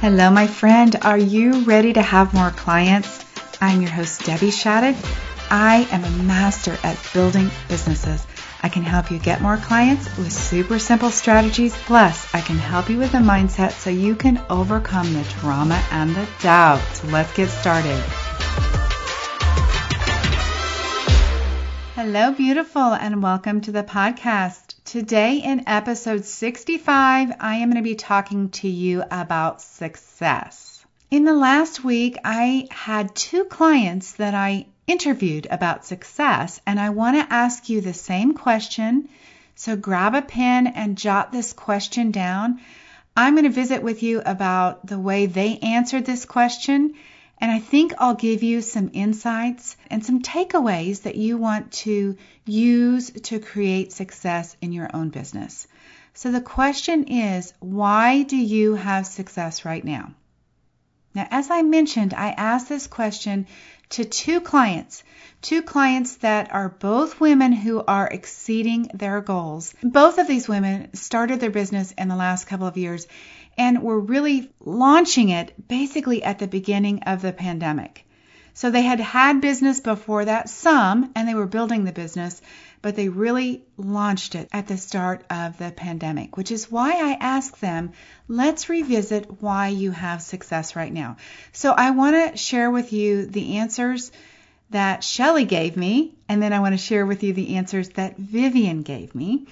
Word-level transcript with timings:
Hello, 0.00 0.30
my 0.30 0.46
friend. 0.46 0.94
Are 1.02 1.18
you 1.18 1.64
ready 1.64 1.92
to 1.92 2.00
have 2.00 2.32
more 2.32 2.52
clients? 2.52 3.24
I'm 3.60 3.82
your 3.82 3.90
host, 3.90 4.24
Debbie 4.24 4.52
Shadid. 4.52 4.94
I 5.50 5.88
am 5.90 6.04
a 6.04 6.22
master 6.22 6.78
at 6.84 6.96
building 7.12 7.50
businesses. 7.66 8.24
I 8.62 8.68
can 8.68 8.84
help 8.84 9.10
you 9.10 9.18
get 9.18 9.42
more 9.42 9.56
clients 9.56 10.06
with 10.16 10.32
super 10.32 10.78
simple 10.78 11.10
strategies. 11.10 11.74
Plus, 11.78 12.32
I 12.32 12.40
can 12.40 12.58
help 12.58 12.88
you 12.88 12.98
with 12.98 13.12
a 13.14 13.18
mindset 13.18 13.72
so 13.72 13.90
you 13.90 14.14
can 14.14 14.40
overcome 14.48 15.12
the 15.12 15.24
drama 15.40 15.84
and 15.90 16.14
the 16.14 16.28
doubt. 16.40 17.02
Let's 17.06 17.32
get 17.34 17.48
started. 17.48 18.00
Hello, 21.96 22.30
beautiful, 22.30 22.94
and 22.94 23.20
welcome 23.20 23.60
to 23.62 23.72
the 23.72 23.82
podcast. 23.82 24.67
Today, 24.88 25.36
in 25.36 25.68
episode 25.68 26.24
65, 26.24 27.32
I 27.40 27.56
am 27.56 27.68
going 27.68 27.76
to 27.76 27.86
be 27.86 27.94
talking 27.94 28.48
to 28.52 28.68
you 28.68 29.04
about 29.10 29.60
success. 29.60 30.82
In 31.10 31.24
the 31.26 31.34
last 31.34 31.84
week, 31.84 32.16
I 32.24 32.68
had 32.70 33.14
two 33.14 33.44
clients 33.44 34.12
that 34.12 34.34
I 34.34 34.64
interviewed 34.86 35.46
about 35.50 35.84
success, 35.84 36.62
and 36.66 36.80
I 36.80 36.88
want 36.88 37.18
to 37.18 37.34
ask 37.34 37.68
you 37.68 37.82
the 37.82 37.92
same 37.92 38.32
question. 38.32 39.10
So 39.56 39.76
grab 39.76 40.14
a 40.14 40.22
pen 40.22 40.68
and 40.68 40.96
jot 40.96 41.32
this 41.32 41.52
question 41.52 42.10
down. 42.10 42.58
I'm 43.14 43.34
going 43.34 43.44
to 43.44 43.50
visit 43.50 43.82
with 43.82 44.02
you 44.02 44.22
about 44.24 44.86
the 44.86 44.98
way 44.98 45.26
they 45.26 45.58
answered 45.58 46.06
this 46.06 46.24
question 46.24 46.94
and 47.40 47.50
I 47.50 47.60
think 47.60 47.94
I'll 47.98 48.14
give 48.14 48.42
you 48.42 48.60
some 48.60 48.90
insights 48.92 49.76
and 49.90 50.04
some 50.04 50.22
takeaways 50.22 51.02
that 51.02 51.16
you 51.16 51.36
want 51.38 51.72
to 51.84 52.16
use 52.44 53.10
to 53.10 53.38
create 53.38 53.92
success 53.92 54.56
in 54.60 54.72
your 54.72 54.90
own 54.92 55.10
business. 55.10 55.66
So 56.14 56.32
the 56.32 56.40
question 56.40 57.04
is, 57.04 57.52
why 57.60 58.24
do 58.24 58.36
you 58.36 58.74
have 58.74 59.06
success 59.06 59.64
right 59.64 59.84
now? 59.84 60.14
Now, 61.14 61.26
as 61.30 61.50
I 61.50 61.62
mentioned, 61.62 62.12
I 62.12 62.30
asked 62.30 62.68
this 62.68 62.86
question 62.86 63.46
to 63.90 64.04
two 64.04 64.40
clients, 64.40 65.02
two 65.40 65.62
clients 65.62 66.16
that 66.16 66.52
are 66.52 66.68
both 66.68 67.20
women 67.20 67.52
who 67.52 67.82
are 67.86 68.06
exceeding 68.06 68.90
their 68.92 69.20
goals. 69.20 69.74
Both 69.82 70.18
of 70.18 70.26
these 70.26 70.48
women 70.48 70.94
started 70.94 71.40
their 71.40 71.50
business 71.50 71.92
in 71.92 72.08
the 72.08 72.16
last 72.16 72.46
couple 72.46 72.66
of 72.66 72.76
years 72.76 73.06
and 73.58 73.82
were 73.82 74.00
really 74.00 74.50
launching 74.60 75.28
it 75.28 75.68
basically 75.68 76.22
at 76.22 76.38
the 76.38 76.46
beginning 76.46 77.02
of 77.02 77.20
the 77.20 77.32
pandemic. 77.32 78.06
So 78.54 78.70
they 78.70 78.82
had 78.82 78.98
had 78.98 79.40
business 79.40 79.78
before 79.80 80.24
that, 80.24 80.48
some, 80.48 81.12
and 81.14 81.28
they 81.28 81.34
were 81.34 81.46
building 81.46 81.84
the 81.84 81.92
business, 81.92 82.40
but 82.82 82.96
they 82.96 83.08
really 83.08 83.62
launched 83.76 84.34
it 84.34 84.48
at 84.52 84.66
the 84.66 84.76
start 84.76 85.24
of 85.30 85.58
the 85.58 85.70
pandemic, 85.70 86.36
which 86.36 86.50
is 86.50 86.70
why 86.70 86.92
I 86.92 87.18
asked 87.20 87.60
them, 87.60 87.92
let's 88.26 88.68
revisit 88.68 89.42
why 89.42 89.68
you 89.68 89.90
have 89.90 90.22
success 90.22 90.74
right 90.74 90.92
now. 90.92 91.18
So 91.52 91.72
I 91.72 91.90
want 91.90 92.32
to 92.32 92.36
share 92.36 92.70
with 92.70 92.92
you 92.92 93.26
the 93.26 93.58
answers 93.58 94.10
that 94.70 95.04
Shelly 95.04 95.44
gave 95.44 95.76
me, 95.76 96.14
and 96.28 96.42
then 96.42 96.52
I 96.52 96.60
want 96.60 96.72
to 96.74 96.78
share 96.78 97.06
with 97.06 97.22
you 97.22 97.32
the 97.32 97.56
answers 97.56 97.90
that 97.90 98.16
Vivian 98.16 98.82
gave 98.82 99.14
me. 99.14 99.46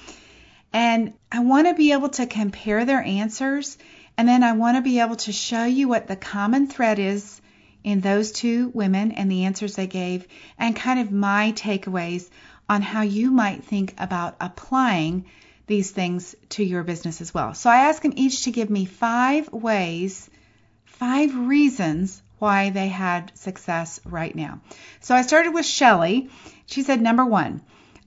And 0.77 1.15
I 1.33 1.39
want 1.39 1.69
to 1.69 1.73
be 1.73 1.93
able 1.93 2.11
to 2.11 2.27
compare 2.27 2.85
their 2.85 3.03
answers 3.03 3.79
and 4.19 4.29
then 4.29 4.43
I 4.43 4.53
want 4.53 4.77
to 4.77 4.83
be 4.83 5.01
able 5.01 5.17
to 5.17 5.33
show 5.33 5.65
you 5.65 5.89
what 5.89 6.07
the 6.07 6.17
common 6.17 6.67
thread 6.67 6.99
is 6.99 7.41
in 7.83 8.03
those 8.03 8.31
two 8.31 8.69
women 8.75 9.13
and 9.13 9.31
the 9.31 9.45
answers 9.45 9.75
they 9.75 9.87
gave, 9.87 10.29
and 10.59 10.77
kind 10.77 11.01
of 11.01 11.11
my 11.11 11.53
takeaways 11.57 12.29
on 12.69 12.83
how 12.83 13.01
you 13.01 13.31
might 13.31 13.65
think 13.65 13.95
about 13.97 14.37
applying 14.39 15.25
these 15.67 15.93
things 15.93 16.35
to 16.51 16.63
your 16.63 16.83
business 16.83 17.23
as 17.23 17.33
well. 17.33 17.55
So 17.55 17.71
I 17.71 17.89
asked 17.89 18.03
them 18.03 18.13
each 18.15 18.45
to 18.45 18.51
give 18.51 18.69
me 18.69 18.85
five 18.85 19.51
ways, 19.51 20.29
five 20.85 21.35
reasons 21.35 22.23
why 22.39 22.69
they 22.69 22.89
had 22.89 23.33
success 23.35 23.99
right 24.05 24.37
now. 24.37 24.61
So 25.01 25.15
I 25.15 25.23
started 25.23 25.55
with 25.55 25.65
Shelly. 25.65 26.29
She 26.67 26.83
said, 26.83 27.01
number 27.01 27.25
one, 27.25 27.63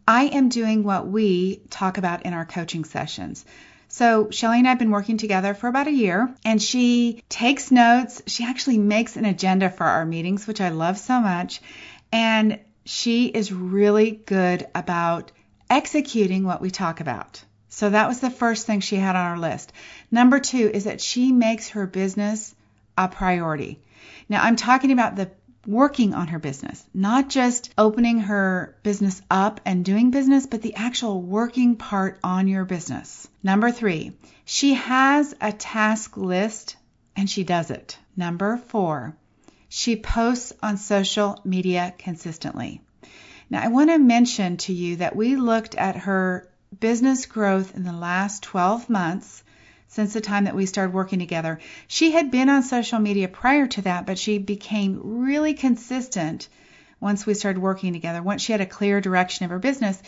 I 0.10 0.24
am 0.24 0.50
doing 0.50 0.84
what 0.84 1.08
we 1.08 1.62
talk 1.70 2.00
about 2.00 2.26
in 2.26 2.34
our 2.34 2.44
coaching 2.44 2.84
sessions. 2.84 3.46
So 3.90 4.32
Shelly 4.32 4.58
and 4.58 4.68
I 4.68 4.72
have 4.72 4.80
been 4.80 4.90
working 4.90 5.18
together 5.18 5.54
for 5.54 5.68
about 5.68 5.86
a 5.86 5.92
year, 5.92 6.34
and 6.44 6.60
she 6.60 7.22
takes 7.30 7.70
notes. 7.70 8.20
She 8.26 8.44
actually 8.44 8.80
makes 8.80 9.18
an 9.18 9.26
agenda 9.26 9.70
for 9.70 9.84
our 9.84 10.08
meetings, 10.08 10.48
which 10.48 10.62
I 10.62 10.70
love 10.70 10.98
so 10.98 11.20
much. 11.20 11.62
And 12.12 12.60
she 12.86 13.28
is 13.28 13.54
really 13.54 14.10
good 14.10 14.66
about 14.74 15.32
executing 15.70 16.44
what 16.44 16.60
we 16.60 16.72
talk 16.72 17.02
about. 17.02 17.44
So 17.70 17.92
that 17.92 18.08
was 18.08 18.20
the 18.20 18.32
first 18.32 18.66
thing 18.66 18.80
she 18.80 18.96
had 18.96 19.16
on 19.16 19.26
our 19.28 19.38
list. 19.38 19.72
Number 20.10 20.40
two 20.40 20.72
is 20.74 20.86
that 20.86 21.02
she 21.02 21.32
makes 21.32 21.70
her 21.70 21.86
business 21.86 22.56
a 22.98 23.08
priority. 23.10 23.80
Now, 24.28 24.42
I'm 24.44 24.56
talking 24.56 24.92
about 24.92 25.18
the 25.18 25.30
working 25.70 26.16
on 26.16 26.28
her 26.28 26.40
business, 26.40 26.84
not 26.96 27.30
just 27.30 27.72
opening 27.78 28.20
her 28.20 28.76
business 28.82 29.22
up 29.30 29.62
and 29.66 29.86
doing 29.86 30.10
business, 30.10 30.48
but 30.48 30.64
the 30.64 30.74
actual 30.74 31.22
working 31.22 31.76
part 31.76 32.18
on 32.24 32.48
your 32.48 32.66
business. 32.66 33.28
Number 33.44 33.72
three, 33.72 34.14
she 34.46 34.74
has 34.74 35.36
a 35.40 35.52
task 35.52 36.18
list 36.18 36.76
and 37.16 37.30
she 37.30 37.44
does 37.44 37.70
it. 37.70 38.00
Number 38.18 38.58
four, 38.58 39.16
she 39.68 39.96
posts 39.96 40.54
on 40.64 40.78
social 40.78 41.40
media 41.46 41.94
consistently. 42.00 42.82
Now, 43.52 43.62
I 43.62 43.68
want 43.68 43.92
to 43.92 44.00
mention 44.00 44.58
to 44.58 44.74
you 44.74 44.96
that 44.98 45.16
we 45.16 45.36
looked 45.36 45.76
at 45.76 45.96
her 45.98 46.50
business 46.80 47.28
growth 47.28 47.76
in 47.76 47.84
the 47.84 47.94
last 47.94 48.42
12 48.42 48.90
months 48.90 49.44
since 49.90 50.14
the 50.14 50.22
time 50.22 50.46
that 50.46 50.56
we 50.56 50.66
started 50.66 50.94
working 50.94 51.20
together. 51.20 51.60
She 51.88 52.12
had 52.12 52.32
been 52.32 52.50
on 52.50 52.64
social 52.64 53.00
media 53.00 53.28
prior 53.28 53.68
to 53.68 53.82
that, 53.82 54.06
but 54.06 54.18
she 54.18 54.38
became 54.38 55.02
really 55.04 55.54
consistent 55.54 56.48
once 57.02 57.26
we 57.26 57.34
started 57.34 57.60
working 57.60 57.94
together, 57.94 58.22
once 58.22 58.42
she 58.42 58.52
had 58.52 58.62
a 58.62 58.66
clear 58.66 59.02
direction 59.02 59.46
of 59.46 59.52
her 59.52 59.60
business. 59.60 60.02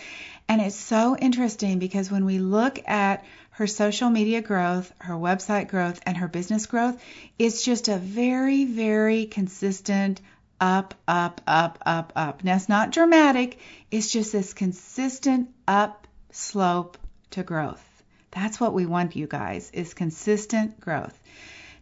And 0.48 0.62
it's 0.62 0.76
so 0.76 1.16
interesting 1.18 1.80
because 1.80 2.12
when 2.12 2.26
we 2.26 2.40
look 2.40 2.80
at 2.88 3.24
her 3.52 3.68
social 3.68 4.10
media 4.10 4.42
growth, 4.42 4.92
her 5.00 5.14
website 5.14 5.68
growth, 5.68 6.02
and 6.06 6.18
her 6.18 6.28
business 6.28 6.66
growth, 6.66 7.02
it's 7.40 7.64
just 7.64 7.88
a 7.88 7.98
very, 7.98 8.66
very 8.66 9.26
consistent 9.26 10.22
up, 10.60 10.94
up, 11.08 11.42
up, 11.48 11.80
up, 11.86 12.14
up. 12.16 12.44
Now, 12.44 12.56
it's 12.56 12.70
not 12.70 12.92
dramatic, 12.92 13.58
it's 13.90 14.12
just 14.12 14.32
this 14.32 14.54
consistent 14.54 15.50
up 15.68 16.08
slope 16.32 16.98
to 17.32 17.44
growth. 17.44 17.91
That's 18.32 18.60
what 18.60 18.74
we 18.74 18.86
want, 18.86 19.16
you 19.16 19.28
guys, 19.28 19.70
is 19.74 19.94
consistent 19.94 20.80
growth. 20.80 21.18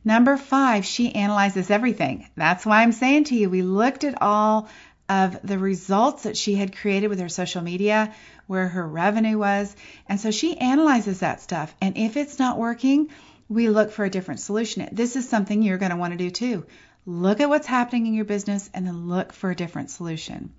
Number 0.04 0.38
five, 0.38 0.86
she 0.86 1.14
analyzes 1.14 1.70
everything. 1.70 2.28
That's 2.36 2.66
why 2.66 2.82
I'm 2.82 2.92
saying 2.92 3.26
to 3.26 3.36
you, 3.36 3.50
we 3.50 3.62
looked 3.62 4.04
at 4.04 4.22
all 4.22 4.70
of 5.10 5.40
the 5.44 5.58
results 5.58 6.24
that 6.24 6.38
she 6.38 6.56
had 6.56 6.78
created 6.78 7.08
with 7.08 7.20
her 7.20 7.30
social 7.30 7.62
media, 7.62 8.14
where 8.48 8.68
her 8.68 8.88
revenue 8.88 9.38
was. 9.38 9.76
And 10.08 10.20
so 10.20 10.32
she 10.32 10.58
analyzes 10.58 11.20
that 11.20 11.42
stuff. 11.42 11.74
And 11.82 11.98
if 11.98 12.16
it's 12.16 12.40
not 12.40 12.58
working, 12.58 13.10
we 13.50 13.70
look 13.70 13.92
for 13.92 14.06
a 14.06 14.10
different 14.10 14.40
solution. 14.40 14.88
This 14.92 15.16
is 15.16 15.28
something 15.28 15.62
you're 15.62 15.80
going 15.80 15.92
to 15.92 15.98
want 15.98 16.14
to 16.14 16.18
do 16.18 16.30
too. 16.30 16.66
Look 17.06 17.40
at 17.40 17.50
what's 17.50 17.68
happening 17.68 18.06
in 18.06 18.14
your 18.14 18.26
business 18.26 18.70
and 18.74 18.86
then 18.86 19.08
look 19.08 19.34
for 19.34 19.50
a 19.50 19.56
different 19.56 19.90
solution. 19.90 20.54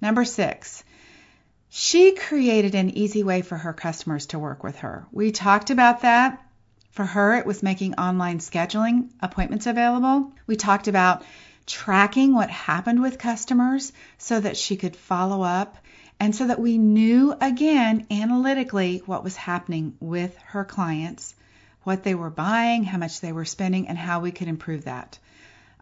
Number 0.00 0.24
six, 0.24 0.84
she 1.70 2.12
created 2.12 2.74
an 2.74 2.90
easy 2.90 3.22
way 3.22 3.42
for 3.42 3.56
her 3.56 3.72
customers 3.72 4.26
to 4.26 4.38
work 4.38 4.62
with 4.62 4.78
her. 4.78 5.06
We 5.12 5.32
talked 5.32 5.70
about 5.70 6.02
that. 6.02 6.42
For 6.90 7.04
her, 7.04 7.36
it 7.36 7.46
was 7.46 7.62
making 7.62 7.94
online 7.94 8.38
scheduling 8.38 9.10
appointments 9.20 9.66
available. 9.66 10.32
We 10.46 10.56
talked 10.56 10.88
about 10.88 11.22
tracking 11.66 12.34
what 12.34 12.50
happened 12.50 13.02
with 13.02 13.18
customers 13.18 13.92
so 14.16 14.40
that 14.40 14.56
she 14.56 14.76
could 14.76 14.96
follow 14.96 15.42
up 15.42 15.76
and 16.18 16.34
so 16.34 16.46
that 16.46 16.58
we 16.58 16.78
knew 16.78 17.34
again 17.40 18.06
analytically 18.10 19.02
what 19.04 19.22
was 19.22 19.36
happening 19.36 19.94
with 20.00 20.36
her 20.46 20.64
clients, 20.64 21.34
what 21.84 22.02
they 22.02 22.14
were 22.14 22.30
buying, 22.30 22.82
how 22.82 22.98
much 22.98 23.20
they 23.20 23.32
were 23.32 23.44
spending, 23.44 23.88
and 23.88 23.98
how 23.98 24.20
we 24.20 24.32
could 24.32 24.48
improve 24.48 24.84
that. 24.84 25.18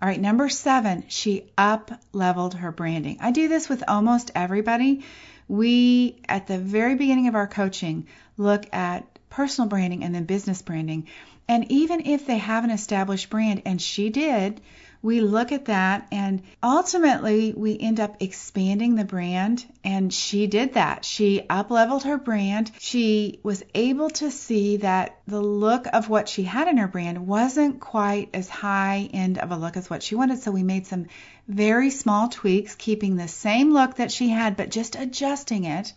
All 0.03 0.09
right, 0.09 0.21
number 0.21 0.49
seven, 0.51 1.05
she 1.09 1.51
up 1.57 1.91
leveled 2.13 2.55
her 2.55 2.73
branding. 2.73 3.17
I 3.21 3.31
do 3.31 3.49
this 3.49 3.69
with 3.69 3.85
almost 3.89 4.31
everybody 4.35 5.05
we, 5.49 6.21
at 6.29 6.47
the 6.47 6.59
very 6.59 6.95
beginning 6.95 7.29
of 7.29 7.35
our 7.35 7.47
coaching, 7.47 8.07
look 8.37 8.67
at 8.73 9.19
personal 9.31 9.69
branding 9.69 10.05
and 10.05 10.15
then 10.15 10.25
business 10.25 10.63
branding. 10.63 11.07
And 11.49 11.71
even 11.71 12.07
if 12.07 12.27
they 12.27 12.39
have 12.39 12.65
an 12.65 12.71
established 12.71 13.31
brand, 13.31 13.63
and 13.65 13.81
she 13.81 14.11
did, 14.11 14.61
we 15.07 15.21
look 15.21 15.53
at 15.53 15.67
that 15.67 16.09
and 16.11 16.43
ultimately 16.65 17.55
we 17.57 17.79
end 17.79 18.01
up 18.01 18.17
expanding 18.19 18.97
the 18.97 19.05
brand 19.05 19.65
and 19.85 20.13
she 20.13 20.49
did 20.49 20.75
that. 20.75 21.05
She 21.05 21.47
up 21.49 21.71
leveled 21.71 22.03
her 22.03 22.19
brand. 22.19 22.73
She 22.81 23.39
was 23.45 23.63
able 23.73 24.11
to 24.11 24.33
see 24.33 24.79
that 24.79 25.21
the 25.29 25.41
look 25.41 25.87
of 25.93 26.09
what 26.09 26.29
she 26.29 26.43
had 26.43 26.67
in 26.67 26.79
her 26.79 26.89
brand 26.89 27.25
wasn't 27.25 27.79
quite 27.79 28.31
as 28.35 28.49
high 28.49 29.09
end 29.13 29.39
of 29.39 29.53
a 29.53 29.57
look 29.57 29.77
as 29.77 29.89
what 29.89 30.03
she 30.03 30.17
wanted 30.17 30.41
so 30.41 30.51
we 30.51 30.65
made 30.65 30.89
some 30.89 31.07
very 31.47 31.91
small 31.91 32.29
tweaks 32.29 32.75
keeping 32.75 33.15
the 33.15 33.29
same 33.29 33.73
look 33.73 33.95
that 33.99 34.11
she 34.11 34.29
had 34.29 34.57
but 34.57 34.71
just 34.73 34.97
adjusting 34.97 35.67
it. 35.67 35.93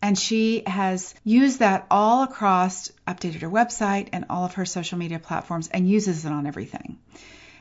And 0.00 0.18
she 0.18 0.62
has 0.66 1.14
used 1.22 1.58
that 1.58 1.86
all 1.90 2.22
across, 2.22 2.90
updated 3.06 3.42
her 3.42 3.50
website 3.50 4.08
and 4.14 4.24
all 4.30 4.46
of 4.46 4.54
her 4.54 4.64
social 4.64 4.96
media 4.96 5.18
platforms 5.18 5.68
and 5.68 5.86
uses 5.86 6.24
it 6.24 6.32
on 6.32 6.46
everything. 6.46 6.96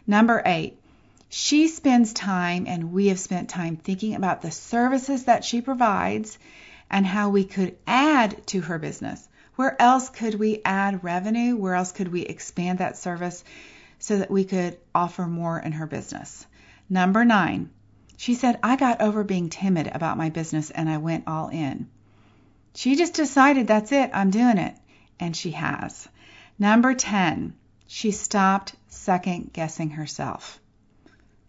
Number 0.09 0.41
eight, 0.45 0.79
she 1.27 1.67
spends 1.67 2.13
time 2.13 2.65
and 2.65 2.93
we 2.93 3.07
have 3.07 3.19
spent 3.19 3.49
time 3.49 3.75
thinking 3.75 4.15
about 4.15 4.41
the 4.41 4.51
services 4.51 5.25
that 5.25 5.43
she 5.43 5.59
provides 5.59 6.39
and 6.89 7.05
how 7.05 7.29
we 7.29 7.43
could 7.43 7.75
add 7.85 8.47
to 8.47 8.61
her 8.61 8.79
business. 8.79 9.27
Where 9.57 9.79
else 9.81 10.07
could 10.09 10.35
we 10.35 10.61
add 10.63 11.03
revenue? 11.03 11.57
Where 11.57 11.75
else 11.75 11.91
could 11.91 12.07
we 12.07 12.21
expand 12.21 12.79
that 12.79 12.97
service 12.97 13.43
so 13.99 14.19
that 14.19 14.31
we 14.31 14.45
could 14.45 14.77
offer 14.95 15.25
more 15.25 15.59
in 15.59 15.73
her 15.73 15.87
business? 15.87 16.45
Number 16.89 17.25
nine, 17.25 17.69
she 18.15 18.35
said, 18.35 18.59
I 18.63 18.77
got 18.77 19.01
over 19.01 19.25
being 19.25 19.49
timid 19.49 19.87
about 19.93 20.17
my 20.17 20.29
business 20.29 20.71
and 20.71 20.89
I 20.89 20.99
went 20.99 21.27
all 21.27 21.49
in. 21.49 21.89
She 22.73 22.95
just 22.95 23.13
decided 23.13 23.67
that's 23.67 23.91
it, 23.91 24.11
I'm 24.13 24.29
doing 24.29 24.57
it. 24.57 24.75
And 25.19 25.35
she 25.35 25.51
has. 25.51 26.07
Number 26.57 26.93
10, 26.93 27.53
she 27.87 28.11
stopped 28.11 28.75
second 28.89 29.51
guessing 29.53 29.91
herself. 29.91 30.59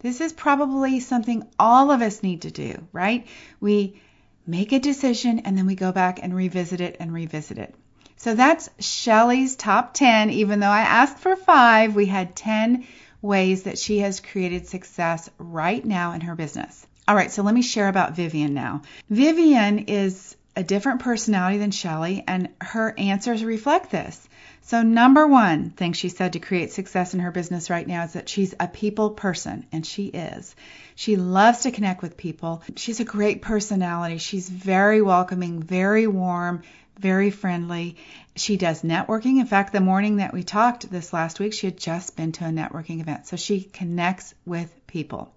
This 0.01 0.21
is 0.21 0.33
probably 0.33 1.01
something 1.01 1.47
all 1.59 1.91
of 1.91 2.03
us 2.03 2.23
need 2.23 2.43
to 2.43 2.51
do, 2.51 2.87
right? 2.93 3.27
We 3.61 4.01
make 4.47 4.73
a 4.73 4.79
decision 4.79 5.41
and 5.41 5.59
then 5.59 5.67
we 5.67 5.75
go 5.75 5.93
back 5.93 6.21
and 6.23 6.35
revisit 6.35 6.81
it 6.81 6.97
and 7.01 7.13
revisit 7.13 7.59
it. 7.59 7.75
So 8.17 8.35
that's 8.35 8.71
Shelly's 8.79 9.57
top 9.57 9.95
10. 9.95 10.31
Even 10.31 10.61
though 10.61 10.67
I 10.67 10.81
asked 10.81 11.19
for 11.19 11.37
five, 11.37 11.95
we 11.95 12.07
had 12.07 12.35
10 12.35 12.87
ways 13.21 13.65
that 13.65 13.79
she 13.79 13.99
has 13.99 14.21
created 14.21 14.67
success 14.67 15.29
right 15.39 15.85
now 15.85 16.13
in 16.13 16.21
her 16.23 16.35
business. 16.35 16.87
All 17.07 17.15
right, 17.15 17.31
so 17.31 17.43
let 17.43 17.55
me 17.55 17.63
share 17.63 17.89
about 17.89 18.15
Vivian 18.15 18.55
now. 18.55 18.83
Vivian 19.09 19.79
is 19.79 20.37
a 20.59 20.65
different 20.65 21.03
personality 21.03 21.57
than 21.59 21.71
Shelly, 21.71 22.25
and 22.27 22.49
her 22.61 22.93
answers 22.99 23.45
reflect 23.45 23.93
this. 23.93 24.29
So, 24.63 24.83
number 24.83 25.25
one 25.25 25.71
thing 25.71 25.93
she 25.93 26.09
said 26.09 26.33
to 26.33 26.41
create 26.41 26.73
success 26.73 27.15
in 27.15 27.21
her 27.21 27.31
business 27.31 27.71
right 27.71 27.87
now 27.87 28.03
is 28.03 28.15
that 28.15 28.29
she's 28.29 28.57
a 28.59 28.67
people 28.67 29.11
person, 29.11 29.67
and 29.71 29.87
she 29.87 30.07
is. 30.07 30.57
She 30.97 31.15
loves 31.15 31.61
to 31.61 31.71
connect 31.71 32.03
with 32.03 32.17
people. 32.17 32.65
She's 32.75 32.99
a 32.99 33.05
great 33.05 33.41
personality. 33.41 34.19
She's 34.19 34.49
very 34.49 35.01
welcoming, 35.01 35.63
very 35.63 36.09
warm, 36.09 36.63
very 36.99 37.31
friendly. 37.31 37.97
She 38.35 38.57
does 38.57 38.83
networking. 38.83 39.39
In 39.39 39.47
fact, 39.47 39.73
the 39.73 39.81
morning 39.81 40.17
that 40.17 40.35
we 40.35 40.43
talked 40.43 40.91
this 40.91 41.13
last 41.13 41.39
week, 41.39 41.53
she 41.53 41.69
had 41.69 41.79
just 41.79 42.17
been 42.17 42.33
to 42.33 42.47
a 42.47 42.51
networking 42.51 43.01
event. 43.01 43.29
So 43.29 43.37
she 43.37 43.61
connects 43.61 44.35
with 44.45 44.89
people. 44.89 45.33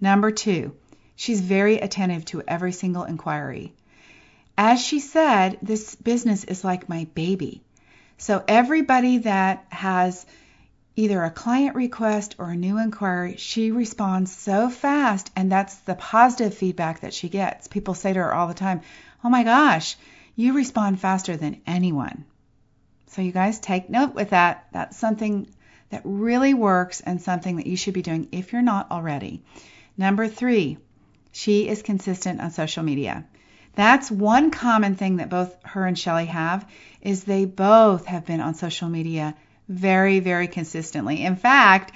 Number 0.00 0.30
two, 0.30 0.74
she's 1.14 1.42
very 1.42 1.76
attentive 1.76 2.24
to 2.26 2.42
every 2.48 2.72
single 2.72 3.04
inquiry. 3.04 3.74
As 4.58 4.80
she 4.80 5.00
said, 5.00 5.58
this 5.60 5.94
business 5.96 6.44
is 6.44 6.64
like 6.64 6.88
my 6.88 7.06
baby. 7.14 7.62
So 8.16 8.42
everybody 8.48 9.18
that 9.18 9.66
has 9.68 10.24
either 10.94 11.22
a 11.22 11.30
client 11.30 11.76
request 11.76 12.36
or 12.38 12.50
a 12.50 12.56
new 12.56 12.78
inquiry, 12.78 13.36
she 13.36 13.70
responds 13.70 14.34
so 14.34 14.70
fast, 14.70 15.30
and 15.36 15.52
that's 15.52 15.74
the 15.80 15.94
positive 15.94 16.54
feedback 16.54 17.00
that 17.00 17.12
she 17.12 17.28
gets. 17.28 17.68
People 17.68 17.92
say 17.92 18.14
to 18.14 18.18
her 18.20 18.34
all 18.34 18.48
the 18.48 18.54
time, 18.54 18.80
Oh 19.22 19.28
my 19.28 19.42
gosh, 19.42 19.96
you 20.34 20.54
respond 20.54 21.00
faster 21.00 21.36
than 21.36 21.60
anyone. 21.66 22.24
So, 23.08 23.22
you 23.22 23.32
guys 23.32 23.58
take 23.58 23.90
note 23.90 24.14
with 24.14 24.30
that. 24.30 24.66
That's 24.72 24.96
something 24.96 25.48
that 25.90 26.02
really 26.04 26.54
works 26.54 27.00
and 27.00 27.20
something 27.20 27.56
that 27.56 27.66
you 27.66 27.76
should 27.76 27.94
be 27.94 28.02
doing 28.02 28.28
if 28.32 28.52
you're 28.52 28.62
not 28.62 28.90
already. 28.90 29.42
Number 29.96 30.28
three, 30.28 30.78
she 31.32 31.68
is 31.68 31.82
consistent 31.82 32.40
on 32.40 32.50
social 32.50 32.82
media. 32.82 33.26
That's 33.76 34.10
one 34.10 34.50
common 34.50 34.96
thing 34.96 35.16
that 35.16 35.28
both 35.28 35.54
her 35.64 35.86
and 35.86 35.98
Shelly 35.98 36.26
have 36.26 36.66
is 37.02 37.22
they 37.22 37.44
both 37.44 38.06
have 38.06 38.26
been 38.26 38.40
on 38.40 38.54
social 38.54 38.88
media 38.88 39.36
very, 39.68 40.18
very 40.20 40.48
consistently. 40.48 41.22
In 41.22 41.36
fact, 41.36 41.92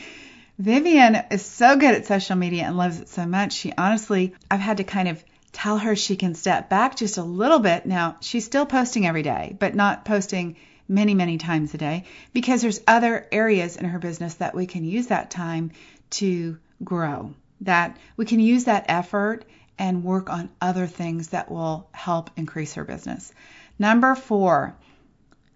Vivian 0.59 1.17
is 1.31 1.43
so 1.43 1.77
good 1.77 1.95
at 1.95 2.07
social 2.07 2.37
media 2.37 2.65
and 2.65 2.77
loves 2.77 3.01
it 3.01 3.09
so 3.09 3.25
much. 3.25 3.55
She 3.55 3.73
honestly, 3.77 4.35
I've 4.51 4.61
had 4.61 4.77
to 4.77 4.85
kind 4.85 5.09
of 5.09 5.25
tell 5.53 5.79
her 5.79 5.97
she 5.97 6.17
can 6.17 6.35
step 6.35 6.69
back 6.69 6.97
just 6.97 7.17
a 7.17 7.23
little 7.23 7.59
bit. 7.59 7.87
Now, 7.87 8.17
she's 8.21 8.45
still 8.45 8.67
posting 8.67 9.07
every 9.07 9.23
day, 9.23 9.57
but 9.59 9.75
not 9.75 10.05
posting 10.05 10.57
many, 10.87 11.15
many 11.15 11.39
times 11.39 11.73
a 11.73 11.79
day 11.79 12.05
because 12.35 12.61
there's 12.61 12.83
other 12.87 13.27
areas 13.33 13.77
in 13.77 13.87
her 13.87 13.99
business 13.99 14.35
that 14.35 14.55
we 14.55 14.67
can 14.67 14.85
use 14.85 15.07
that 15.07 15.31
time 15.31 15.71
to 16.11 16.59
grow. 16.85 17.33
That 17.63 17.97
we 18.17 18.27
can 18.27 18.41
use 18.41 18.65
that 18.65 18.87
effort 18.89 19.45
and 19.81 20.05
work 20.05 20.29
on 20.29 20.51
other 20.61 20.87
things 20.87 21.29
that 21.29 21.51
will 21.51 21.89
help 21.91 22.31
increase 22.37 22.75
her 22.75 22.85
business. 22.85 23.33
Number 23.79 24.15
four, 24.15 24.77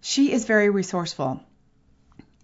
she 0.01 0.31
is 0.31 0.45
very 0.45 0.71
resourceful. 0.71 1.41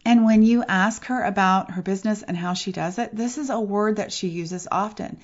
And 0.05 0.23
when 0.23 0.43
you 0.43 0.63
ask 0.63 1.05
her 1.05 1.23
about 1.23 1.71
her 1.71 1.81
business 1.81 2.21
and 2.21 2.37
how 2.37 2.53
she 2.53 2.71
does 2.71 2.99
it, 2.99 3.15
this 3.15 3.39
is 3.39 3.49
a 3.49 3.59
word 3.59 3.95
that 3.95 4.11
she 4.11 4.27
uses 4.27 4.67
often. 4.71 5.17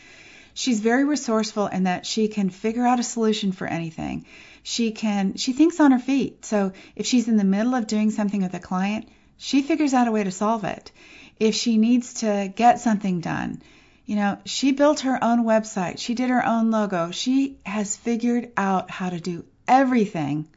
She's 0.56 0.80
very 0.80 1.06
resourceful 1.06 1.68
in 1.68 1.84
that 1.84 2.08
she 2.08 2.28
can 2.28 2.50
figure 2.50 2.88
out 2.88 3.00
a 3.00 3.04
solution 3.04 3.52
for 3.52 3.68
anything. 3.68 4.26
She 4.64 4.92
can 4.92 5.36
she 5.36 5.54
thinks 5.54 5.80
on 5.80 5.92
her 5.92 6.00
feet. 6.00 6.44
So 6.44 6.72
if 6.96 7.06
she's 7.06 7.28
in 7.28 7.38
the 7.38 7.44
middle 7.44 7.76
of 7.76 7.86
doing 7.86 8.10
something 8.10 8.42
with 8.42 8.56
a 8.56 8.60
client, 8.60 9.08
she 9.38 9.62
figures 9.62 9.94
out 9.94 10.08
a 10.08 10.12
way 10.12 10.24
to 10.24 10.32
solve 10.32 10.64
it. 10.64 10.92
If 11.40 11.54
she 11.54 11.78
needs 11.78 12.16
to 12.16 12.52
get 12.56 12.80
something 12.80 13.20
done, 13.20 13.62
you 14.08 14.16
know, 14.16 14.40
she 14.46 14.72
built 14.72 15.02
her 15.02 15.22
own 15.22 15.44
website, 15.44 16.00
she 16.00 16.16
did 16.16 16.30
her 16.30 16.44
own 16.44 16.72
logo, 16.72 17.12
she 17.12 17.60
has 17.66 17.98
figured 17.98 18.52
out 18.56 18.90
how 18.90 19.10
to 19.10 19.20
do 19.20 19.44
everything 19.68 20.48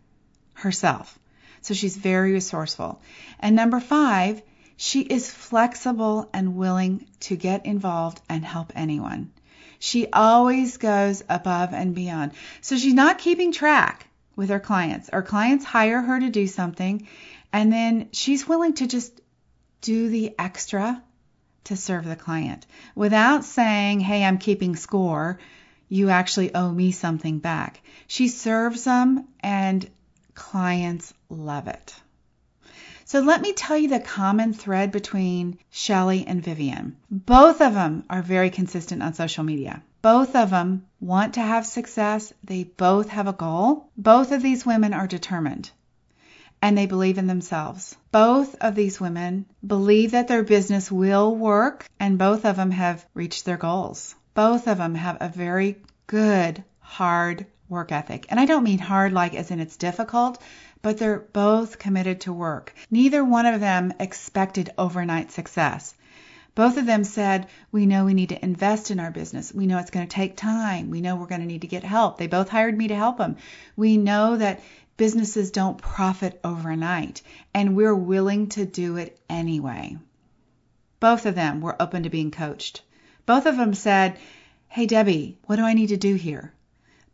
herself. 0.54 1.18
So 1.60 1.74
she's 1.74 1.96
very 1.96 2.32
resourceful. 2.32 3.02
And 3.40 3.56
number 3.56 3.80
five, 3.80 4.40
she 4.76 5.00
is 5.00 5.28
flexible 5.28 6.30
and 6.32 6.54
willing 6.54 7.06
to 7.20 7.36
get 7.36 7.66
involved 7.66 8.20
and 8.28 8.44
help 8.44 8.72
anyone. 8.76 9.32
She 9.80 10.06
always 10.12 10.76
goes 10.76 11.24
above 11.28 11.74
and 11.74 11.92
beyond. 11.92 12.32
So 12.60 12.78
she's 12.78 12.94
not 12.94 13.18
keeping 13.18 13.50
track 13.50 14.06
with 14.36 14.50
her 14.50 14.60
clients. 14.60 15.08
Our 15.08 15.22
clients 15.22 15.64
hire 15.64 16.00
her 16.00 16.20
to 16.20 16.30
do 16.30 16.46
something, 16.46 17.08
and 17.52 17.72
then 17.72 18.10
she's 18.12 18.46
willing 18.46 18.74
to 18.74 18.86
just 18.86 19.20
do 19.80 20.08
the 20.08 20.36
extra 20.38 21.02
to 21.70 21.76
serve 21.76 22.04
the 22.04 22.16
client 22.16 22.66
without 22.96 23.44
saying, 23.44 24.00
Hey, 24.00 24.24
I'm 24.24 24.38
keeping 24.38 24.74
score. 24.74 25.38
You 25.88 26.10
actually 26.10 26.52
owe 26.52 26.70
me 26.70 26.90
something 26.90 27.38
back. 27.38 27.80
She 28.08 28.26
serves 28.26 28.82
them 28.84 29.28
and 29.38 29.88
clients 30.34 31.14
love 31.28 31.68
it. 31.68 31.94
So 33.04 33.20
let 33.20 33.40
me 33.40 33.52
tell 33.52 33.78
you 33.78 33.88
the 33.88 34.00
common 34.00 34.52
thread 34.52 34.90
between 34.90 35.58
Shelly 35.70 36.26
and 36.26 36.42
Vivian. 36.42 36.96
Both 37.08 37.60
of 37.60 37.74
them 37.74 38.04
are 38.10 38.22
very 38.22 38.50
consistent 38.50 39.02
on 39.02 39.14
social 39.14 39.44
media. 39.44 39.82
Both 40.02 40.34
of 40.34 40.50
them 40.50 40.86
want 41.00 41.34
to 41.34 41.40
have 41.40 41.66
success. 41.66 42.32
They 42.42 42.64
both 42.64 43.10
have 43.10 43.28
a 43.28 43.32
goal. 43.32 43.90
Both 43.96 44.32
of 44.32 44.42
these 44.42 44.66
women 44.66 44.92
are 44.92 45.06
determined 45.06 45.70
and 46.62 46.76
they 46.76 46.86
believe 46.86 47.18
in 47.18 47.26
themselves. 47.26 47.96
Both 48.12 48.54
of 48.56 48.74
these 48.74 49.00
women 49.00 49.46
believe 49.66 50.10
that 50.12 50.28
their 50.28 50.42
business 50.42 50.90
will 50.90 51.34
work, 51.34 51.86
and 51.98 52.18
both 52.18 52.44
of 52.44 52.56
them 52.56 52.70
have 52.70 53.06
reached 53.14 53.44
their 53.44 53.56
goals. 53.56 54.14
Both 54.34 54.68
of 54.68 54.78
them 54.78 54.94
have 54.94 55.18
a 55.20 55.28
very 55.28 55.76
good, 56.06 56.62
hard 56.80 57.46
work 57.68 57.92
ethic. 57.92 58.26
And 58.28 58.38
I 58.38 58.46
don't 58.46 58.64
mean 58.64 58.78
hard 58.78 59.12
like 59.12 59.34
as 59.34 59.50
in 59.50 59.60
it's 59.60 59.76
difficult, 59.76 60.42
but 60.82 60.98
they're 60.98 61.20
both 61.32 61.78
committed 61.78 62.22
to 62.22 62.32
work. 62.32 62.74
Neither 62.90 63.24
one 63.24 63.46
of 63.46 63.60
them 63.60 63.92
expected 63.98 64.70
overnight 64.76 65.30
success. 65.30 65.94
Both 66.56 66.76
of 66.76 66.86
them 66.86 67.04
said, 67.04 67.46
We 67.70 67.86
know 67.86 68.04
we 68.04 68.14
need 68.14 68.30
to 68.30 68.44
invest 68.44 68.90
in 68.90 68.98
our 68.98 69.12
business. 69.12 69.54
We 69.54 69.66
know 69.66 69.78
it's 69.78 69.90
going 69.90 70.06
to 70.06 70.14
take 70.14 70.36
time. 70.36 70.90
We 70.90 71.00
know 71.00 71.14
we're 71.14 71.26
going 71.26 71.42
to 71.42 71.46
need 71.46 71.60
to 71.60 71.68
get 71.68 71.84
help. 71.84 72.18
They 72.18 72.26
both 72.26 72.48
hired 72.48 72.76
me 72.76 72.88
to 72.88 72.94
help 72.94 73.18
them. 73.18 73.36
We 73.76 73.96
know 73.96 74.36
that 74.36 74.60
businesses 75.00 75.50
don't 75.50 75.78
profit 75.78 76.38
overnight, 76.44 77.22
and 77.54 77.74
we're 77.74 77.94
willing 77.94 78.46
to 78.46 78.66
do 78.66 78.98
it 78.98 79.18
anyway. 79.30 79.96
Both 81.00 81.24
of 81.24 81.34
them 81.34 81.62
were 81.62 81.80
open 81.80 82.02
to 82.02 82.10
being 82.10 82.30
coached. 82.30 82.82
Both 83.24 83.46
of 83.46 83.56
them 83.56 83.72
said, 83.72 84.18
Hey, 84.68 84.84
Debbie, 84.84 85.38
what 85.46 85.56
do 85.56 85.62
I 85.62 85.72
need 85.72 85.86
to 85.86 85.96
do 85.96 86.16
here? 86.16 86.52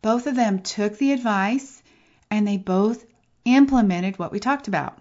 Both 0.01 0.27
of 0.27 0.35
them 0.35 0.59
took 0.59 0.97
the 0.97 1.13
advice 1.13 1.81
and 2.29 2.45
they 2.45 2.57
both 2.57 3.05
implemented 3.45 4.19
what 4.19 4.33
we 4.33 4.39
talked 4.41 4.67
about. 4.67 4.99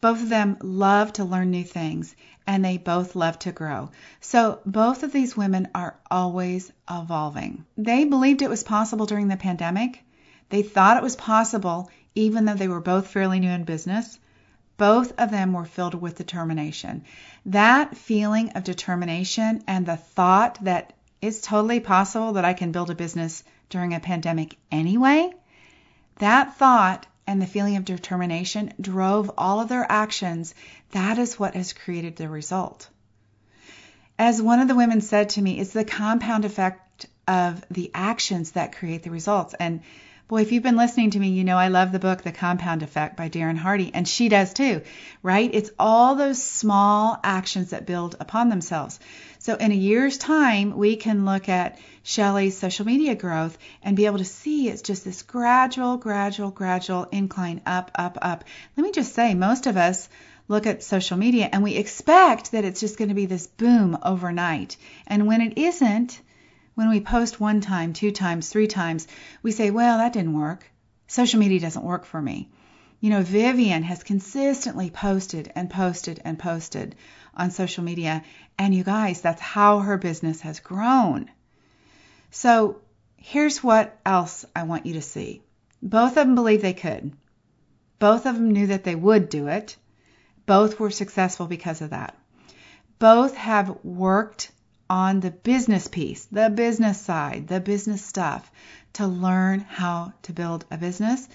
Both 0.00 0.22
of 0.22 0.28
them 0.28 0.56
love 0.62 1.14
to 1.14 1.24
learn 1.24 1.50
new 1.50 1.64
things 1.64 2.14
and 2.46 2.64
they 2.64 2.78
both 2.78 3.16
love 3.16 3.40
to 3.40 3.50
grow. 3.50 3.90
So 4.20 4.60
both 4.64 5.02
of 5.02 5.10
these 5.10 5.36
women 5.36 5.66
are 5.74 5.96
always 6.12 6.70
evolving. 6.88 7.64
They 7.76 8.04
believed 8.04 8.40
it 8.40 8.50
was 8.50 8.62
possible 8.62 9.06
during 9.06 9.26
the 9.26 9.36
pandemic. 9.36 10.04
They 10.48 10.62
thought 10.62 10.96
it 10.96 11.02
was 11.02 11.16
possible 11.16 11.90
even 12.14 12.44
though 12.44 12.54
they 12.54 12.68
were 12.68 12.80
both 12.80 13.08
fairly 13.08 13.40
new 13.40 13.50
in 13.50 13.64
business, 13.64 14.18
both 14.76 15.12
of 15.18 15.30
them 15.30 15.52
were 15.52 15.64
filled 15.64 15.94
with 15.94 16.16
determination. 16.16 17.04
That 17.46 17.96
feeling 17.96 18.50
of 18.50 18.64
determination 18.64 19.62
and 19.66 19.86
the 19.86 19.96
thought 19.96 20.62
that 20.64 20.92
it's 21.20 21.40
totally 21.40 21.80
possible 21.80 22.34
that 22.34 22.44
I 22.44 22.52
can 22.54 22.72
build 22.72 22.90
a 22.90 22.94
business 22.94 23.44
during 23.70 23.94
a 23.94 24.00
pandemic 24.00 24.56
anyway, 24.70 25.32
That 26.18 26.56
thought 26.56 27.06
and 27.26 27.40
the 27.40 27.46
feeling 27.46 27.76
of 27.76 27.84
determination 27.84 28.72
drove 28.80 29.30
all 29.38 29.60
of 29.60 29.68
their 29.68 29.90
actions. 29.90 30.54
That 30.90 31.18
is 31.18 31.38
what 31.38 31.54
has 31.54 31.72
created 31.72 32.16
the 32.16 32.28
result. 32.28 32.88
As 34.18 34.40
one 34.40 34.60
of 34.60 34.68
the 34.68 34.76
women 34.76 35.00
said 35.00 35.30
to 35.30 35.42
me, 35.42 35.58
it's 35.58 35.72
the 35.72 35.84
compound 35.84 36.44
effect 36.44 37.06
of 37.26 37.64
the 37.70 37.90
actions 37.94 38.52
that 38.52 38.76
create 38.76 39.02
the 39.02 39.10
results. 39.10 39.54
And 39.54 39.80
boy, 40.26 40.40
if 40.40 40.52
you've 40.52 40.62
been 40.62 40.76
listening 40.76 41.10
to 41.10 41.18
me, 41.18 41.28
you 41.28 41.44
know 41.44 41.58
I 41.58 41.68
love 41.68 41.92
the 41.92 41.98
book 41.98 42.22
The 42.22 42.32
Compound 42.32 42.82
Effect 42.82 43.16
by 43.16 43.28
Darren 43.28 43.58
Hardy, 43.58 43.90
and 43.92 44.08
she 44.08 44.28
does 44.28 44.54
too, 44.54 44.80
right? 45.22 45.50
It's 45.52 45.70
all 45.78 46.14
those 46.14 46.42
small 46.42 47.20
actions 47.22 47.70
that 47.70 47.86
build 47.86 48.16
upon 48.18 48.48
themselves. 48.48 48.98
So 49.38 49.56
in 49.56 49.70
a 49.72 49.74
year's 49.74 50.16
time, 50.16 50.76
we 50.76 50.96
can 50.96 51.26
look 51.26 51.50
at 51.50 51.78
Shelly's 52.02 52.56
social 52.56 52.86
media 52.86 53.14
growth 53.14 53.58
and 53.82 53.96
be 53.96 54.06
able 54.06 54.18
to 54.18 54.24
see 54.24 54.68
it's 54.68 54.80
just 54.80 55.04
this 55.04 55.20
gradual, 55.22 55.98
gradual, 55.98 56.50
gradual 56.50 57.04
incline 57.12 57.60
up, 57.66 57.90
up, 57.94 58.16
up. 58.22 58.44
Let 58.76 58.84
me 58.84 58.92
just 58.92 59.14
say, 59.14 59.34
most 59.34 59.66
of 59.66 59.76
us 59.76 60.08
look 60.48 60.66
at 60.66 60.82
social 60.82 61.18
media 61.18 61.48
and 61.52 61.62
we 61.62 61.74
expect 61.76 62.52
that 62.52 62.64
it's 62.64 62.80
just 62.80 62.96
going 62.96 63.08
to 63.08 63.14
be 63.14 63.26
this 63.26 63.46
boom 63.46 63.98
overnight. 64.02 64.76
And 65.06 65.26
when 65.26 65.42
it 65.42 65.58
isn't, 65.58 66.20
when 66.74 66.88
we 66.88 67.00
post 67.00 67.40
one 67.40 67.60
time, 67.60 67.92
two 67.92 68.10
times, 68.10 68.48
three 68.48 68.66
times, 68.66 69.06
we 69.42 69.52
say, 69.52 69.70
well, 69.70 69.98
that 69.98 70.12
didn't 70.12 70.38
work. 70.38 70.70
Social 71.06 71.38
media 71.38 71.60
doesn't 71.60 71.84
work 71.84 72.04
for 72.04 72.20
me. 72.20 72.50
You 73.00 73.10
know, 73.10 73.22
Vivian 73.22 73.82
has 73.82 74.02
consistently 74.02 74.90
posted 74.90 75.52
and 75.54 75.68
posted 75.68 76.20
and 76.24 76.38
posted 76.38 76.94
on 77.34 77.50
social 77.50 77.84
media. 77.84 78.24
And 78.58 78.74
you 78.74 78.82
guys, 78.82 79.20
that's 79.20 79.40
how 79.40 79.80
her 79.80 79.98
business 79.98 80.40
has 80.40 80.60
grown. 80.60 81.30
So 82.30 82.80
here's 83.16 83.62
what 83.62 83.98
else 84.04 84.44
I 84.56 84.64
want 84.64 84.86
you 84.86 84.94
to 84.94 85.02
see. 85.02 85.42
Both 85.82 86.16
of 86.16 86.26
them 86.26 86.34
believed 86.34 86.62
they 86.62 86.72
could. 86.72 87.12
Both 87.98 88.26
of 88.26 88.34
them 88.34 88.52
knew 88.52 88.68
that 88.68 88.84
they 88.84 88.94
would 88.94 89.28
do 89.28 89.48
it. 89.48 89.76
Both 90.46 90.80
were 90.80 90.90
successful 90.90 91.46
because 91.46 91.82
of 91.82 91.90
that. 91.90 92.16
Both 92.98 93.36
have 93.36 93.84
worked 93.84 94.50
on 94.88 95.20
the 95.20 95.30
business 95.30 95.88
piece, 95.88 96.26
the 96.26 96.50
business 96.50 97.00
side, 97.00 97.48
the 97.48 97.60
business 97.60 98.04
stuff 98.04 98.50
to 98.94 99.06
learn 99.06 99.60
how 99.60 100.12
to 100.22 100.32
build 100.32 100.64
a 100.70 100.76
business. 100.76 101.28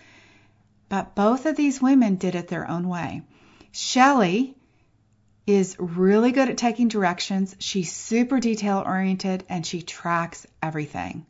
But 0.88 1.15
both 1.15 1.46
of 1.46 1.56
these 1.56 1.82
women 1.82 2.15
did 2.15 2.36
it 2.36 2.48
their 2.48 2.70
own 2.70 2.88
way. 2.88 3.22
Shelly 3.72 4.56
is 5.46 5.75
really 5.79 6.32
good 6.32 6.50
at 6.50 6.58
taking 6.58 6.88
directions. 6.88 7.56
She's 7.60 7.91
super 7.91 8.39
detail 8.39 8.84
oriented 8.86 9.44
and 9.50 9.65
she 9.65 9.82
tracks 9.82 10.46
everything. 10.62 11.25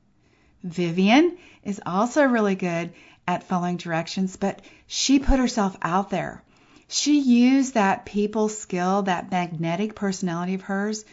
Vivian 0.64 1.38
is 1.64 1.82
also 1.86 2.24
really 2.24 2.56
good 2.56 2.92
at 3.28 3.44
following 3.44 3.78
directions, 3.78 4.36
but 4.36 4.62
she 4.88 5.20
put 5.20 5.40
herself 5.40 5.78
out 5.82 6.10
there. 6.10 6.44
She 6.90 7.20
used 7.20 7.76
that 7.76 8.06
people 8.06 8.50
skill, 8.50 9.04
that 9.04 9.32
magnetic 9.32 9.96
personality 9.96 10.56
of 10.56 10.64
hers, 10.64 11.06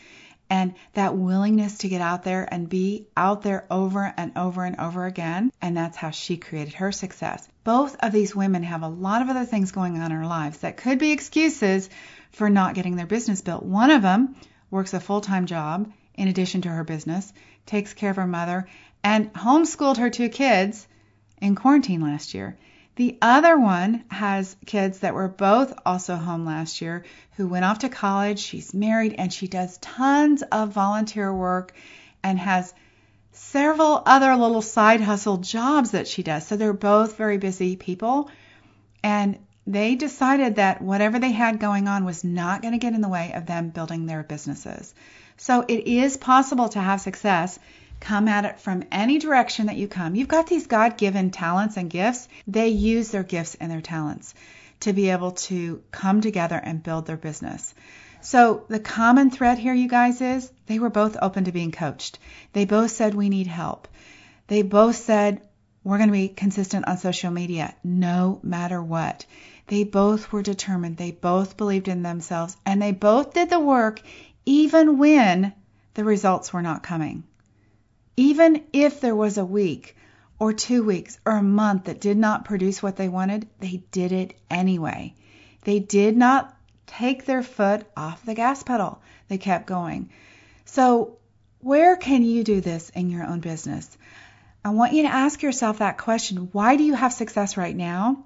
and 0.48 0.74
that 0.94 1.16
willingness 1.16 1.78
to 1.78 1.88
get 1.88 2.00
out 2.00 2.22
there 2.22 2.46
and 2.50 2.68
be 2.68 3.08
out 3.16 3.42
there 3.42 3.66
over 3.70 4.12
and 4.16 4.32
over 4.36 4.64
and 4.64 4.78
over 4.78 5.06
again. 5.06 5.50
And 5.60 5.76
that's 5.76 5.96
how 5.96 6.10
she 6.10 6.36
created 6.36 6.74
her 6.74 6.92
success. 6.92 7.48
Both 7.64 7.96
of 8.00 8.12
these 8.12 8.36
women 8.36 8.62
have 8.62 8.82
a 8.82 8.88
lot 8.88 9.22
of 9.22 9.28
other 9.28 9.44
things 9.44 9.72
going 9.72 9.96
on 9.96 10.10
in 10.10 10.16
their 10.16 10.26
lives 10.26 10.58
that 10.58 10.76
could 10.76 10.98
be 10.98 11.12
excuses 11.12 11.90
for 12.30 12.48
not 12.48 12.74
getting 12.74 12.96
their 12.96 13.06
business 13.06 13.40
built. 13.40 13.64
One 13.64 13.90
of 13.90 14.02
them 14.02 14.36
works 14.70 14.94
a 14.94 15.00
full 15.00 15.20
time 15.20 15.46
job 15.46 15.92
in 16.14 16.28
addition 16.28 16.62
to 16.62 16.68
her 16.68 16.84
business, 16.84 17.32
takes 17.66 17.94
care 17.94 18.10
of 18.10 18.16
her 18.16 18.26
mother, 18.26 18.68
and 19.02 19.32
homeschooled 19.32 19.98
her 19.98 20.10
two 20.10 20.28
kids 20.28 20.86
in 21.40 21.54
quarantine 21.54 22.00
last 22.00 22.34
year. 22.34 22.56
The 22.96 23.18
other 23.20 23.58
one 23.58 24.04
has 24.10 24.56
kids 24.64 25.00
that 25.00 25.14
were 25.14 25.28
both 25.28 25.72
also 25.84 26.16
home 26.16 26.46
last 26.46 26.80
year 26.80 27.04
who 27.36 27.46
went 27.46 27.66
off 27.66 27.80
to 27.80 27.90
college. 27.90 28.38
She's 28.38 28.72
married 28.72 29.14
and 29.18 29.30
she 29.30 29.48
does 29.48 29.76
tons 29.78 30.42
of 30.42 30.72
volunteer 30.72 31.32
work 31.32 31.74
and 32.22 32.38
has 32.38 32.72
several 33.32 34.02
other 34.06 34.34
little 34.34 34.62
side 34.62 35.02
hustle 35.02 35.36
jobs 35.36 35.90
that 35.90 36.08
she 36.08 36.22
does. 36.22 36.46
So 36.46 36.56
they're 36.56 36.72
both 36.72 37.18
very 37.18 37.36
busy 37.36 37.76
people. 37.76 38.30
And 39.02 39.38
they 39.66 39.94
decided 39.94 40.56
that 40.56 40.80
whatever 40.80 41.18
they 41.18 41.32
had 41.32 41.60
going 41.60 41.88
on 41.88 42.06
was 42.06 42.24
not 42.24 42.62
going 42.62 42.72
to 42.72 42.78
get 42.78 42.94
in 42.94 43.02
the 43.02 43.08
way 43.08 43.32
of 43.34 43.44
them 43.44 43.70
building 43.70 44.06
their 44.06 44.22
businesses. 44.22 44.94
So 45.36 45.66
it 45.68 45.86
is 45.86 46.16
possible 46.16 46.70
to 46.70 46.80
have 46.80 47.02
success 47.02 47.58
Come 48.00 48.28
at 48.28 48.44
it 48.44 48.60
from 48.60 48.84
any 48.92 49.18
direction 49.18 49.66
that 49.66 49.76
you 49.76 49.88
come. 49.88 50.14
You've 50.14 50.28
got 50.28 50.46
these 50.46 50.66
God 50.66 50.96
given 50.96 51.30
talents 51.30 51.76
and 51.76 51.90
gifts. 51.90 52.28
They 52.46 52.68
use 52.68 53.10
their 53.10 53.22
gifts 53.22 53.56
and 53.56 53.70
their 53.70 53.80
talents 53.80 54.34
to 54.80 54.92
be 54.92 55.10
able 55.10 55.32
to 55.32 55.82
come 55.90 56.20
together 56.20 56.56
and 56.56 56.82
build 56.82 57.06
their 57.06 57.16
business. 57.16 57.74
So 58.20 58.64
the 58.68 58.80
common 58.80 59.30
thread 59.30 59.58
here, 59.58 59.74
you 59.74 59.88
guys, 59.88 60.20
is 60.20 60.50
they 60.66 60.78
were 60.78 60.90
both 60.90 61.16
open 61.20 61.44
to 61.44 61.52
being 61.52 61.72
coached. 61.72 62.18
They 62.52 62.64
both 62.64 62.90
said 62.90 63.14
we 63.14 63.28
need 63.28 63.46
help. 63.46 63.88
They 64.48 64.62
both 64.62 64.96
said 64.96 65.40
we're 65.84 65.98
going 65.98 66.08
to 66.08 66.12
be 66.12 66.28
consistent 66.28 66.88
on 66.88 66.98
social 66.98 67.30
media 67.30 67.74
no 67.84 68.40
matter 68.42 68.82
what. 68.82 69.24
They 69.68 69.84
both 69.84 70.32
were 70.32 70.42
determined. 70.42 70.96
They 70.96 71.12
both 71.12 71.56
believed 71.56 71.88
in 71.88 72.02
themselves 72.02 72.56
and 72.66 72.82
they 72.82 72.92
both 72.92 73.34
did 73.34 73.50
the 73.50 73.60
work 73.60 74.00
even 74.44 74.98
when 74.98 75.52
the 75.94 76.04
results 76.04 76.52
were 76.52 76.62
not 76.62 76.82
coming. 76.82 77.24
Even 78.16 78.64
if 78.72 79.00
there 79.00 79.16
was 79.16 79.38
a 79.38 79.44
week 79.44 79.96
or 80.38 80.52
two 80.52 80.82
weeks 80.82 81.18
or 81.24 81.32
a 81.32 81.42
month 81.42 81.84
that 81.84 82.00
did 82.00 82.16
not 82.16 82.44
produce 82.44 82.82
what 82.82 82.96
they 82.96 83.08
wanted, 83.08 83.48
they 83.60 83.82
did 83.90 84.12
it 84.12 84.34
anyway. 84.50 85.14
They 85.64 85.80
did 85.80 86.16
not 86.16 86.54
take 86.86 87.24
their 87.24 87.42
foot 87.42 87.86
off 87.96 88.24
the 88.24 88.34
gas 88.34 88.62
pedal. 88.62 89.00
They 89.28 89.38
kept 89.38 89.66
going. 89.66 90.10
So, 90.64 91.16
where 91.60 91.96
can 91.96 92.22
you 92.22 92.44
do 92.44 92.60
this 92.60 92.90
in 92.90 93.10
your 93.10 93.26
own 93.26 93.40
business? 93.40 93.96
I 94.64 94.70
want 94.70 94.92
you 94.92 95.02
to 95.02 95.08
ask 95.08 95.42
yourself 95.42 95.78
that 95.78 95.98
question 95.98 96.48
why 96.52 96.76
do 96.76 96.84
you 96.84 96.94
have 96.94 97.12
success 97.12 97.56
right 97.56 97.76
now? 97.76 98.24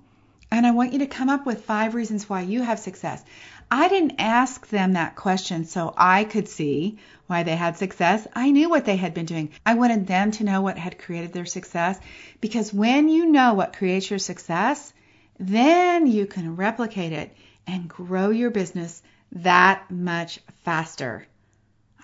And 0.50 0.66
I 0.66 0.72
want 0.72 0.92
you 0.92 1.00
to 1.00 1.06
come 1.06 1.28
up 1.28 1.46
with 1.46 1.64
five 1.64 1.94
reasons 1.94 2.28
why 2.28 2.42
you 2.42 2.62
have 2.62 2.78
success. 2.78 3.22
I 3.72 3.88
didn't 3.88 4.16
ask 4.18 4.66
them 4.68 4.94
that 4.94 5.14
question 5.14 5.64
so 5.64 5.94
I 5.96 6.24
could 6.24 6.48
see 6.48 6.98
why 7.28 7.44
they 7.44 7.54
had 7.54 7.76
success. 7.76 8.26
I 8.34 8.50
knew 8.50 8.68
what 8.68 8.84
they 8.84 8.96
had 8.96 9.14
been 9.14 9.26
doing. 9.26 9.50
I 9.64 9.74
wanted 9.74 10.08
them 10.08 10.32
to 10.32 10.44
know 10.44 10.60
what 10.60 10.76
had 10.76 10.98
created 10.98 11.32
their 11.32 11.46
success 11.46 12.00
because 12.40 12.74
when 12.74 13.08
you 13.08 13.26
know 13.26 13.54
what 13.54 13.76
creates 13.76 14.10
your 14.10 14.18
success, 14.18 14.92
then 15.38 16.08
you 16.08 16.26
can 16.26 16.56
replicate 16.56 17.12
it 17.12 17.32
and 17.66 17.88
grow 17.88 18.30
your 18.30 18.50
business 18.50 19.02
that 19.32 19.88
much 19.88 20.40
faster. 20.64 21.26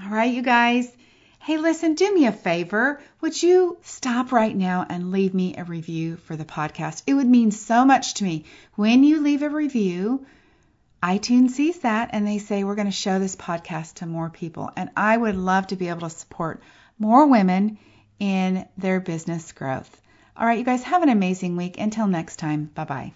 All 0.01 0.11
right, 0.11 0.33
you 0.33 0.43
guys. 0.43 0.91
Hey, 1.41 1.59
listen, 1.59 1.95
do 1.95 2.15
me 2.15 2.27
a 2.27 2.33
favor. 2.33 3.01
Would 3.21 3.43
you 3.43 3.79
stop 3.83 4.31
right 4.31 4.55
now 4.55 4.87
and 4.89 5.11
leave 5.11 5.35
me 5.35 5.57
a 5.57 5.65
review 5.65 6.17
for 6.17 6.37
the 6.37 6.45
podcast? 6.45 7.03
It 7.07 7.15
would 7.15 7.27
mean 7.27 7.51
so 7.51 7.85
much 7.85 8.15
to 8.15 8.25
me. 8.25 8.45
When 8.75 9.03
you 9.03 9.21
leave 9.21 9.43
a 9.43 9.51
review, 9.51 10.27
iTunes 11.07 11.51
sees 11.51 11.79
that 11.81 12.11
and 12.13 12.27
they 12.27 12.39
say, 12.39 12.65
we're 12.65 12.75
going 12.75 12.89
to 12.89 12.93
show 12.93 13.21
this 13.21 13.37
podcast 13.37 13.95
to 13.95 14.07
more 14.07 14.29
people. 14.29 14.73
And 14.75 14.91
I 14.97 15.17
would 15.17 15.37
love 15.37 15.69
to 15.69 15.77
be 15.77 15.89
able 15.89 16.01
to 16.01 16.11
support 16.11 16.61
more 16.99 17.29
women 17.29 17.79
in 18.19 18.67
their 18.77 18.99
business 18.99 19.53
growth. 19.53 20.03
All 20.37 20.45
right, 20.45 20.59
you 20.59 20.65
guys 20.65 20.83
have 20.83 21.05
an 21.05 21.09
amazing 21.09 21.55
week. 21.57 21.79
Until 21.79 22.09
next 22.09 22.41
time, 22.41 22.71
bye 22.75 22.85
bye. 22.85 23.13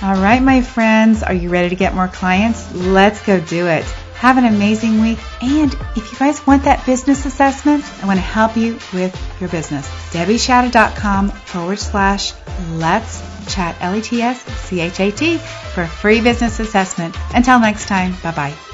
All 0.00 0.14
right, 0.14 0.42
my 0.42 0.62
friends, 0.62 1.22
are 1.22 1.34
you 1.34 1.50
ready 1.50 1.68
to 1.68 1.76
get 1.76 1.94
more 1.94 2.08
clients? 2.08 2.74
Let's 2.74 3.20
go 3.26 3.38
do 3.38 3.66
it. 3.66 3.84
Have 4.18 4.36
an 4.36 4.44
amazing 4.44 5.00
week. 5.00 5.18
And 5.40 5.72
if 5.94 6.12
you 6.12 6.18
guys 6.18 6.44
want 6.44 6.64
that 6.64 6.84
business 6.84 7.24
assessment, 7.24 7.84
I 8.02 8.06
want 8.06 8.18
to 8.18 8.22
help 8.22 8.56
you 8.56 8.74
with 8.92 9.16
your 9.40 9.48
business. 9.48 9.88
DebbieShatta.com 10.12 11.30
forward 11.30 11.78
slash 11.78 12.32
let's 12.72 13.22
chat, 13.52 13.76
L 13.80 13.94
E 13.94 14.02
T 14.02 14.20
S 14.20 14.42
C 14.42 14.80
H 14.80 15.00
A 15.00 15.10
T, 15.12 15.38
for 15.38 15.82
a 15.82 15.88
free 15.88 16.20
business 16.20 16.58
assessment. 16.58 17.16
Until 17.32 17.60
next 17.60 17.86
time, 17.86 18.14
bye 18.22 18.32
bye. 18.32 18.67